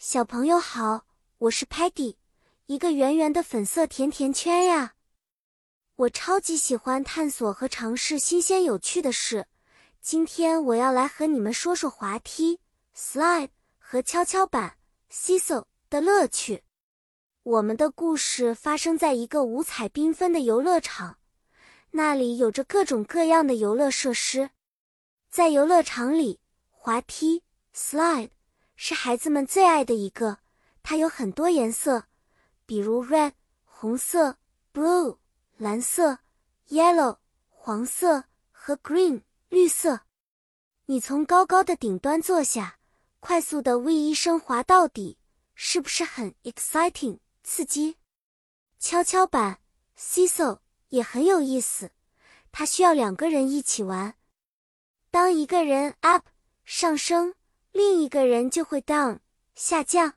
[0.00, 1.06] 小朋友好，
[1.38, 2.14] 我是 Patty，
[2.66, 4.94] 一个圆圆的粉色甜甜圈呀。
[5.96, 9.48] 我超级喜欢探索和尝试新鲜有趣的事。
[10.00, 12.60] 今天我要来和你们说说滑梯
[12.96, 14.76] （slide） 和跷跷板
[15.10, 16.62] （seesaw） 的乐趣。
[17.42, 21.18] 我们的故事发生在一个五彩缤纷的游乐场，
[21.90, 24.50] 那里有着各种各样的游乐设施。
[25.28, 26.38] 在游乐场里，
[26.70, 27.42] 滑梯
[27.74, 28.30] （slide）
[28.80, 30.38] 是孩子们最爱的一个。
[30.84, 32.04] 它有很多颜色，
[32.64, 33.32] 比如 red
[33.64, 34.38] 红色、
[34.72, 35.18] blue
[35.56, 36.20] 蓝色、
[36.68, 40.02] yellow 黄色和 green 绿色。
[40.86, 42.78] 你从高高的顶端坐下，
[43.18, 45.18] 快速的 v 一声滑到底，
[45.56, 47.96] 是不是很 exciting 刺激？
[48.78, 49.58] 跷跷板
[49.98, 50.60] seesaw
[50.90, 51.90] 也很有意思，
[52.52, 54.14] 它需要两个人一起玩。
[55.10, 56.28] 当一个人 up
[56.64, 57.34] 上升，
[57.78, 59.20] 另一个人就会 down
[59.54, 60.14] 下降。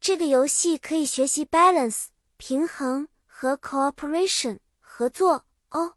[0.00, 5.94] 这个游戏可以学习 balance 平衡和 cooperation 合作哦。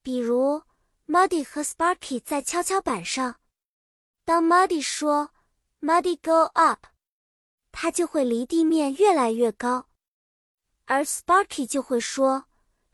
[0.00, 0.62] 比如
[1.06, 3.38] Muddy 和 Sparky 在跷跷板上，
[4.24, 5.32] 当 Muddy 说
[5.82, 6.86] Muddy go up，
[7.70, 9.90] 他就会离地面越来越高，
[10.86, 12.46] 而 Sparky 就会说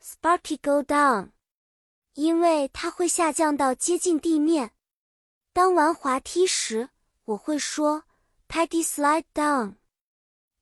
[0.03, 1.31] Sparky go down。
[2.15, 4.71] 因为它会下降到接近地面。
[5.53, 6.89] 当玩滑梯时，
[7.25, 8.03] 我会说
[8.47, 9.77] “Patty slide down”，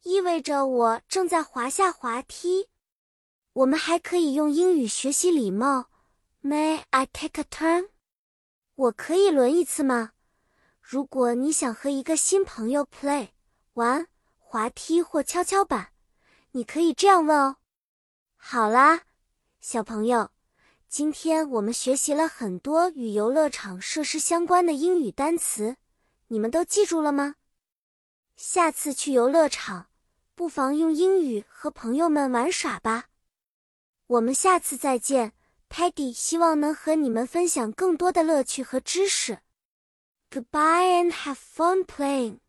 [0.04, 2.70] 意味着我正在滑下滑梯。
[3.52, 5.90] 我们还可以用英语学习礼貌
[6.42, 7.90] ：“May I take a turn？”
[8.76, 10.14] 我可以轮一次吗？
[10.80, 13.30] 如果你想和一个新朋友 play
[13.74, 15.92] 玩滑梯或跷跷板，
[16.52, 17.58] 你可以这样问哦。
[18.38, 19.02] 好啦，
[19.60, 20.30] 小朋友。
[20.88, 25.76] 今天我们学习了很多与游乐场设施相关的英语单词，
[26.34, 27.36] 你们都记住了吗？
[28.36, 29.86] 下次去游乐场，
[30.34, 33.10] 不妨用英语和朋友们玩耍吧。
[34.08, 35.34] 我们下次再见
[35.70, 39.42] ，Paddy 希望能和你们分享更多的乐趣和知识。
[40.32, 42.40] Goodbye and have fun playing.